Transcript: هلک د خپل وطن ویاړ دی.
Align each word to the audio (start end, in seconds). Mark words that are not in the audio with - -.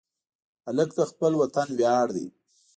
هلک 0.65 0.89
د 0.97 1.01
خپل 1.11 1.31
وطن 1.41 1.67
ویاړ 1.79 2.07
دی. 2.15 2.27